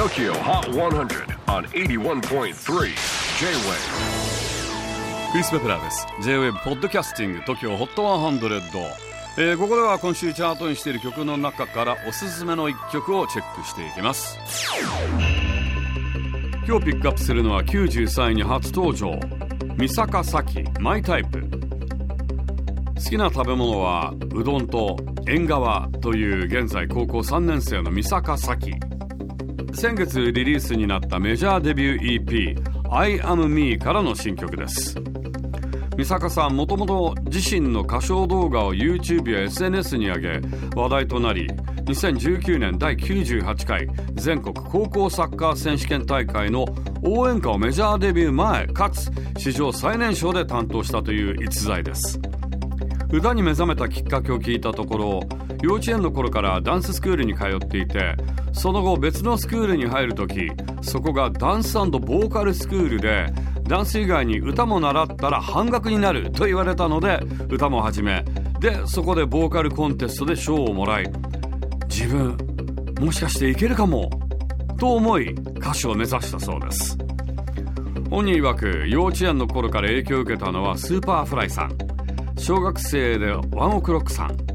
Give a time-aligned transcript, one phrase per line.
[0.00, 2.54] TOKYO HOT 100 on 81.3 J-WAVE
[5.30, 6.06] クリス・ベプラーです。
[6.22, 8.80] J-WAVE ポッドキャスティング TOKYO HOT 100、
[9.36, 14.38] えー、ここでは今週チャートにしている曲の中からおすすめの一曲をチェックしていきます。
[16.66, 19.20] 今日ピックアップするのは93位に初登場。
[19.76, 24.96] 三坂咲マイタイプ好きな食べ物はうどんと
[25.28, 28.72] 縁側という現在高校3年生の三坂咲
[29.72, 34.96] 先月リリースになったメジャーデビュー EP I am me からの新曲です。
[35.96, 40.40] 三坂さんもともと自身の歌唱動画を YouTube や SNS に上げ
[40.74, 41.46] 話題となり
[41.84, 46.64] 2019年第98回全国高校サッカー選手権大会の
[47.02, 52.18] 応援歌をメジャーデビュー前かつ史上最年少で担当したという逸材です。
[53.12, 55.20] 歌に目覚めたきっかけを聞いたところ
[55.62, 58.16] 幼稚園の頃からダンススクールに通っていて
[58.52, 60.50] その後別のスクールに入る時
[60.82, 63.26] そこがダンスボーカルスクールで
[63.64, 68.24] ダンス以外に歌も習ったら半額になると言われたので歌も始め
[68.58, 71.10] でそこでボーカルコンテストで賞をもらい
[71.88, 72.36] 自分
[73.00, 74.10] もしかしていけるかも
[74.78, 76.96] と思い歌手を目指したそうです。
[78.10, 81.76] 本人曰く幼稚園の頃から影響を受けたのは Superfly さん。
[82.38, 84.49] 小学生でワンオクロックさん。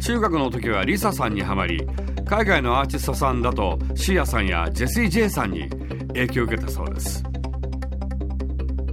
[0.00, 1.86] 中学の時はリサさんにはまり
[2.24, 5.68] 海外のアーティストさんだとシーアさんやジェシー・ジェイさんに
[6.08, 7.22] 影響を受けたそうです。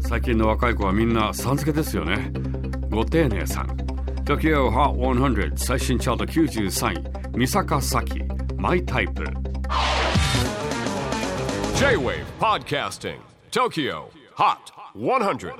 [0.01, 2.31] 最近の若い子はみんなさん付けですよね。
[2.89, 3.67] ご丁寧さん。
[4.25, 7.37] Tokyo Hot 100最新チャート93位。
[7.37, 8.21] 三坂咲
[8.57, 9.23] マイタイプ。
[11.77, 13.17] J-WAVE PODCASTING
[13.51, 14.03] TOKYO
[14.35, 14.57] HOT
[14.95, 15.53] 100